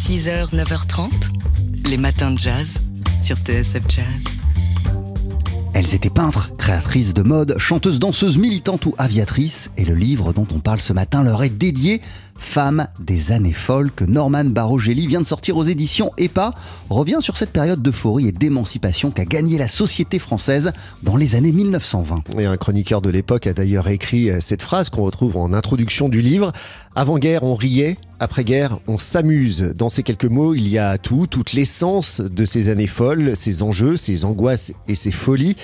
[0.00, 1.10] 6h, 9h30,
[1.86, 2.78] les matins de jazz
[3.18, 4.24] sur TSF Jazz.
[5.74, 10.46] Elles étaient peintres, créatrices de mode, chanteuses, danseuses, militantes ou aviatrices, et le livre dont
[10.54, 12.00] on parle ce matin leur est dédié.
[12.40, 16.52] Femmes des années folles que Norman Barogelli vient de sortir aux éditions EPA
[16.88, 20.72] revient sur cette période d'euphorie et d'émancipation qu'a gagné la société française
[21.02, 22.38] dans les années 1920.
[22.38, 26.08] Et un chroniqueur de l'époque a d'ailleurs écrit euh, cette phrase qu'on retrouve en introduction
[26.08, 26.50] du livre.
[26.96, 29.60] Avant-guerre, on riait, après-guerre, on s'amuse.
[29.76, 33.62] Dans ces quelques mots, il y a tout, toute l'essence de ces années folles, ces
[33.62, 35.56] enjeux, ces angoisses et ces folies.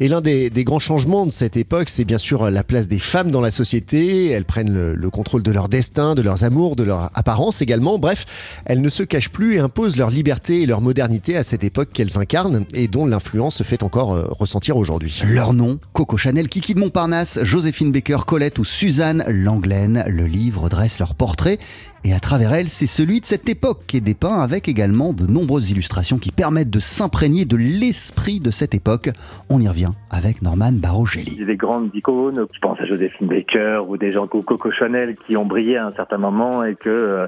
[0.00, 3.30] Et l'un des, grands changements de cette époque, c'est bien sûr la place des femmes
[3.30, 4.28] dans la société.
[4.30, 7.98] Elles prennent le, le, contrôle de leur destin, de leurs amours, de leur apparence également.
[7.98, 8.26] Bref,
[8.66, 11.90] elles ne se cachent plus et imposent leur liberté et leur modernité à cette époque
[11.92, 15.22] qu'elles incarnent et dont l'influence se fait encore euh, ressentir aujourd'hui.
[15.26, 20.68] Leur nom, Coco Chanel, Kiki de Montparnasse, Joséphine Baker, Colette ou Suzanne Langlaine, le livre
[20.68, 21.58] dresse leur portrait
[22.06, 25.26] et à travers elle, c'est celui de cette époque qui est dépeint avec également de
[25.26, 29.10] nombreuses illustrations qui permettent de s'imprégner de l'esprit de cette époque.
[29.50, 31.44] On y revient avec Norman Barogelli.
[31.44, 35.36] Des grandes icônes, je pense à Joséphine Baker ou des gens comme Coco Chanel qui
[35.36, 37.26] ont brillé à un certain moment et que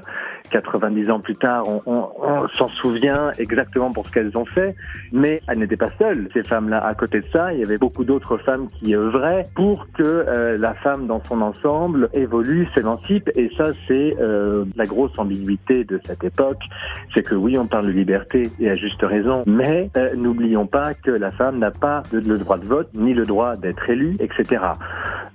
[0.51, 4.75] 90 euh, ans plus tard, on, s'en souvient exactement pour ce qu'elles ont fait.
[5.11, 6.85] Mais elles n'étaient pas seules, ces femmes-là.
[6.85, 10.57] À côté de ça, il y avait beaucoup d'autres femmes qui œuvraient pour que euh,
[10.57, 13.29] la femme dans son ensemble évolue, s'émancipe.
[13.35, 16.61] Et ça, c'est euh, la grosse ambiguïté de cette époque,
[17.13, 20.93] c'est que oui, on parle de liberté et à juste raison, mais euh, n'oublions pas
[20.93, 24.63] que la femme n'a pas le droit de vote ni le droit d'être élue, etc.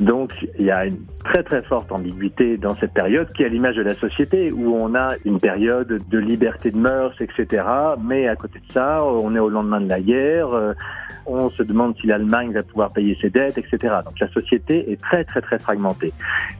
[0.00, 3.48] Donc il y a une très très forte ambiguïté dans cette période qui est à
[3.48, 7.64] l'image de la société où on a une période de liberté de mœurs, etc.
[8.02, 10.48] Mais à côté de ça, on est au lendemain de la guerre.
[10.52, 10.74] Euh,
[11.26, 13.94] on se demande si l'Allemagne va pouvoir payer ses dettes, etc.
[14.04, 16.12] Donc la société est très très très fragmentée.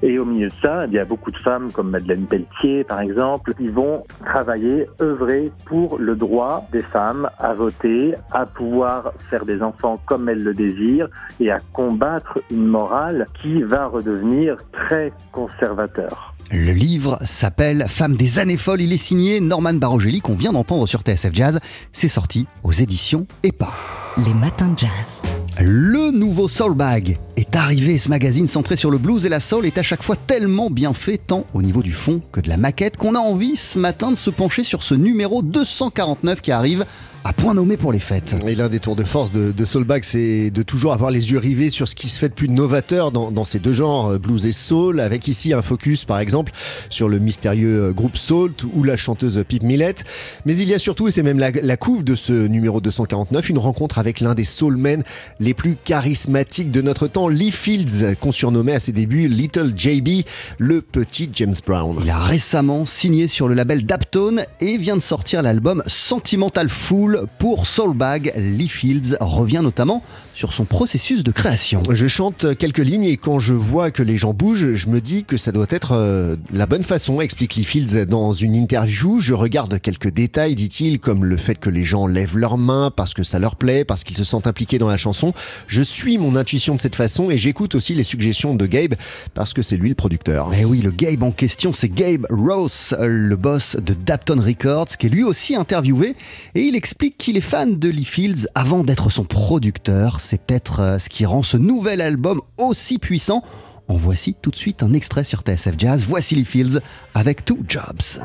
[0.03, 3.01] Et au milieu de ça, il y a beaucoup de femmes comme Madeleine Pelletier, par
[3.01, 9.45] exemple, qui vont travailler, œuvrer pour le droit des femmes à voter, à pouvoir faire
[9.45, 11.09] des enfants comme elles le désirent
[11.41, 16.35] et à combattre une morale qui va redevenir très conservateur.
[16.51, 18.83] Le livre s'appelle Femmes des années folles.
[18.83, 21.61] Il est signé Norman Barogelli qu'on vient d'entendre sur TSF Jazz.
[21.93, 23.73] C'est sorti aux éditions EPA.
[24.17, 25.23] Les matins de jazz.
[25.61, 27.99] Le nouveau Soul Bag est arrivé.
[27.99, 30.93] Ce magazine centré sur le blues et la soul est à chaque fois tellement bien
[30.93, 34.13] fait, tant au niveau du fond que de la maquette, qu'on a envie ce matin
[34.13, 36.87] de se pencher sur ce numéro 249 qui arrive
[37.27, 38.37] à point nommé pour les fêtes.
[38.47, 41.39] Et l'un des tours de force de, de Soulbag, c'est de toujours avoir les yeux
[41.39, 44.45] rivés sur ce qui se fait de plus novateur dans, ces deux genres, euh, blues
[44.47, 46.53] et soul, avec ici un focus par exemple
[46.91, 50.05] sur le mystérieux euh, groupe Salt ou la chanteuse Pip Millette.
[50.45, 53.49] Mais il y a surtout, et c'est même la, la, couve de ce numéro 249,
[53.49, 55.03] une rencontre avec l'un des soulmen
[55.41, 60.27] les plus charismatiques de notre temps, Lee Fields, qu'on surnommait à ses débuts Little JB,
[60.59, 61.99] le petit James Brown.
[62.05, 67.14] Il a récemment signé sur le label Daptone et vient de sortir l'album Sentimental Fool
[67.39, 70.03] pour Soulbag, Lee Fields revient notamment
[70.35, 71.83] sur son processus de création.
[71.91, 75.25] Je chante quelques lignes et quand je vois que les gens bougent, je me dis
[75.25, 79.21] que ça doit être euh, la bonne façon, explique Lee Fields dans une interview.
[79.21, 83.15] Je regarde quelques détails, dit-il, comme le fait que les gens lèvent leurs mains parce
[83.15, 85.33] que ça leur plaît, parce qu'ils se sentent impliqués dans la chanson.
[85.69, 88.95] Je suis mon intuition de cette façon et j'écoute aussi les suggestions de Gabe
[89.35, 90.53] parce que c'est lui le producteur.
[90.53, 94.97] Et eh oui, le Gabe en question, c'est Gabe Rose, le boss de Dapton Records,
[94.99, 96.17] qui est lui aussi interviewé
[96.55, 100.21] et il explique qu'il est fan de Lee Fields avant d'être son producteur.
[100.21, 103.43] C'est peut-être euh, ce qui rend ce nouvel album aussi puissant.
[103.89, 106.05] En voici tout de suite un extrait sur TSF Jazz.
[106.09, 106.81] Voici Lee Fields
[107.15, 108.21] avec Two Jobs.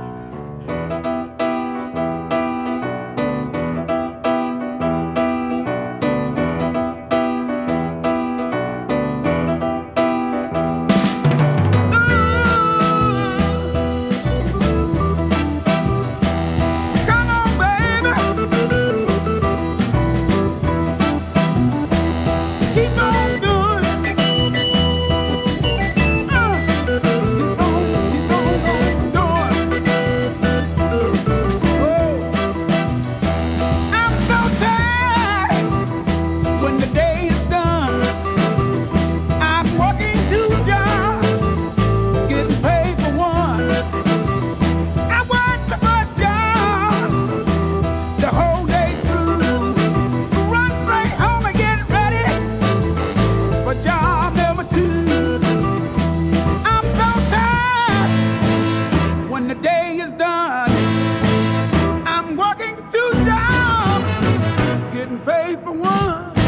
[65.10, 66.39] couldn't pay for one.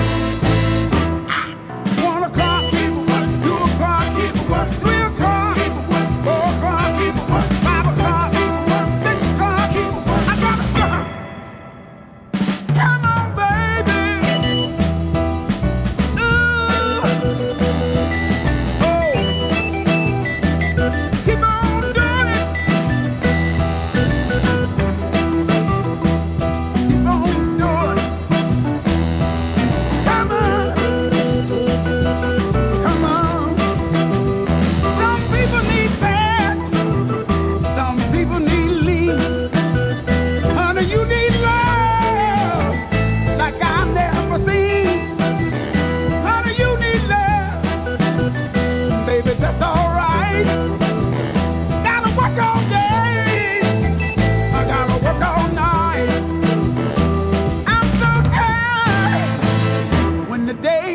[60.62, 60.91] day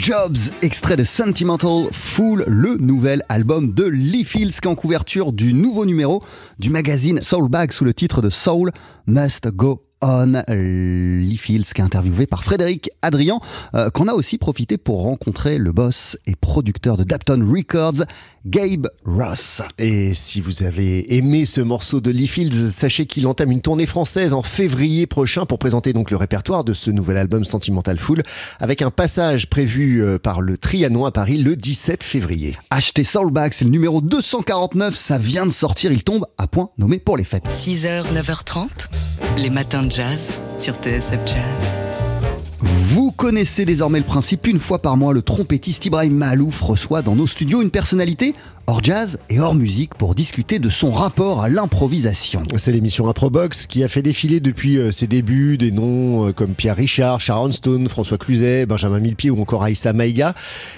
[0.00, 5.30] Jobs, extrait de Sentimental Fool, le nouvel album de Lee Fields qui est en couverture
[5.30, 6.22] du nouveau numéro
[6.58, 8.72] du magazine Soulbag sous le titre de Soul
[9.06, 13.40] Must Go on Lee Fields, qui est interviewé par Frédéric Adrian,
[13.74, 18.04] euh, qu'on a aussi profité pour rencontrer le boss et producteur de Dapton Records,
[18.46, 19.60] Gabe Ross.
[19.78, 23.86] Et si vous avez aimé ce morceau de Lee Fields, sachez qu'il entame une tournée
[23.86, 28.22] française en février prochain pour présenter donc le répertoire de ce nouvel album Sentimental Fool,
[28.58, 32.56] avec un passage prévu euh, par le Trianon à Paris le 17 février.
[32.70, 36.98] Achetez Soulback, c'est le numéro 249, ça vient de sortir, il tombe à point nommé
[36.98, 37.48] pour les fêtes.
[37.48, 38.88] 6h, 9h30,
[39.36, 42.79] les matins de jazz sur TSF Jazz.
[42.92, 47.14] Vous connaissez désormais le principe, une fois par mois, le trompettiste Ibrahim Malouf reçoit dans
[47.14, 48.34] nos studios une personnalité
[48.70, 52.44] hors jazz et hors musique pour discuter de son rapport à l'improvisation.
[52.56, 56.54] C'est l'émission Improbox qui a fait défiler depuis euh, ses débuts des noms euh, comme
[56.54, 60.34] Pierre Richard, Sharon Stone, François Cluzet, Benjamin Millepied ou encore Aïssa Maïga.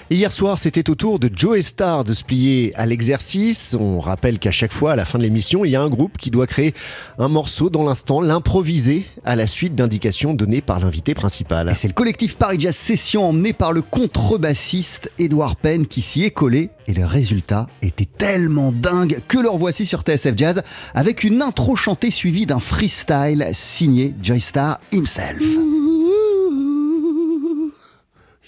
[0.09, 3.77] Et hier soir, c'était au tour de Joe Star de se plier à l'exercice.
[3.79, 6.17] On rappelle qu'à chaque fois, à la fin de l'émission, il y a un groupe
[6.17, 6.73] qui doit créer
[7.19, 11.69] un morceau dans l'instant, l'improviser à la suite d'indications données par l'invité principal.
[11.69, 16.25] Et c'est le collectif Paris Jazz Session emmené par le contrebassiste Edouard Penn qui s'y
[16.25, 20.63] est collé et le résultat était tellement dingue que leur voici sur TSF Jazz
[20.93, 25.39] avec une intro chantée suivie d'un freestyle signé Joystar himself.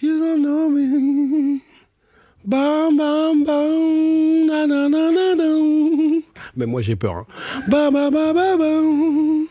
[0.02, 1.62] You don't know me.
[2.44, 5.46] Bam, bam, bam, na, na, na, na, na.
[6.58, 7.16] Mais moi j'ai peur.
[7.16, 7.26] Hein.
[7.70, 9.45] Bam, bam, bam,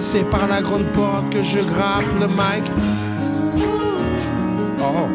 [0.00, 2.64] C'est par la grande porte que je grappe le mic.
[4.80, 5.08] Oh,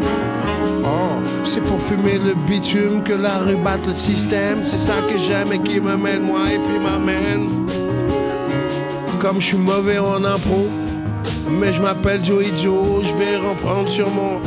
[0.84, 0.88] oh,
[1.44, 4.64] c'est pour fumer le bitume que la rue batte le système.
[4.64, 7.50] C'est ça que j'aime et qui me mène moi et puis m'amène.
[9.20, 10.68] Comme je suis mauvais en impro,
[11.50, 14.40] mais je m'appelle Joey Joe, je vais reprendre sur mon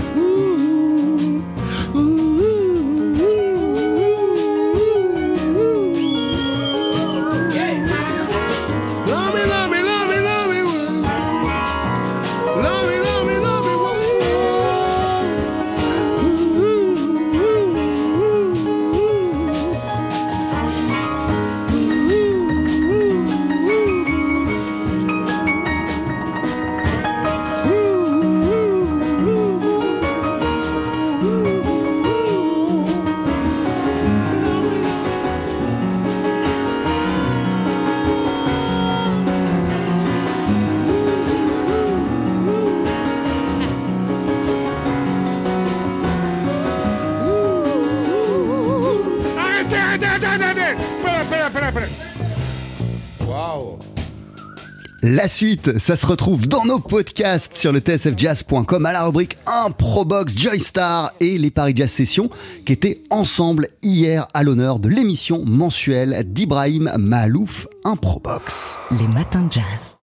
[55.02, 60.37] La suite, ça se retrouve dans nos podcasts sur le tsfjazz.com à la rubrique Improbox
[60.37, 62.28] Joystar et les Paris Jazz Sessions
[62.66, 68.76] qui étaient ensemble hier à l'honneur de l'émission mensuelle d'Ibrahim Malouf Improbox.
[68.90, 70.00] Les matins de jazz.